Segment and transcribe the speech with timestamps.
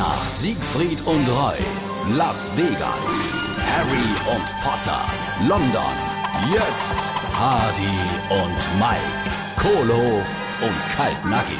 [0.00, 1.58] Nach Siegfried und Roy,
[2.16, 3.10] Las Vegas,
[3.70, 4.98] Harry und Potter,
[5.46, 5.94] London,
[6.50, 7.98] jetzt Hardy
[8.30, 9.28] und Mike,
[9.58, 10.24] Kohlhof
[10.62, 11.58] und Kaltnackig.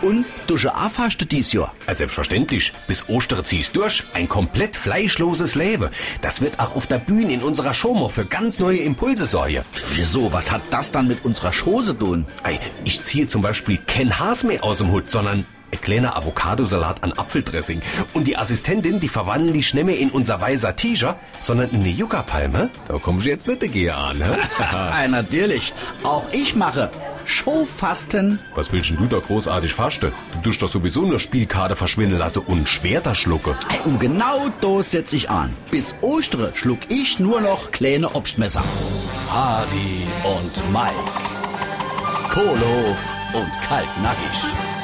[0.00, 1.74] Und du schon auch fast dies Jahr?
[1.86, 2.72] Ja, selbstverständlich.
[2.86, 4.02] Bis Ostern zieh's durch.
[4.14, 5.90] Ein komplett fleischloses Leben.
[6.22, 9.62] Das wird auch auf der Bühne in unserer Show mal für ganz neue Impulse sorgen.
[9.94, 10.32] Wieso?
[10.32, 12.24] Was hat das dann mit unserer Chose tun?
[12.44, 15.44] Ei, Ich ziehe zum Beispiel kein Has mehr aus dem Hut, sondern
[15.74, 17.82] ein kleiner Avocadosalat an Apfeldressing.
[18.12, 22.70] Und die Assistentin, die verwandeln die Schnemme in unser weißer T-Shirt, sondern in eine Yucca-Palme.
[22.88, 24.38] Da komm ich jetzt nicht dagegen an, ne?
[24.72, 25.72] Ah, natürlich.
[26.02, 26.90] Auch ich mache
[27.24, 28.38] Showfasten.
[28.54, 30.12] Was willst denn du da großartig fasten?
[30.34, 33.56] Du tust doch sowieso nur Spielkarte verschwinden lassen und Schwerter schlucke.
[33.84, 35.54] Und genau da setz ich an.
[35.70, 38.62] Bis Ostere schluck ich nur noch kleine Obstmesser.
[39.30, 40.94] Hardy und Mike,
[42.30, 42.98] Kohlhof
[43.32, 44.83] und Kaltnackig.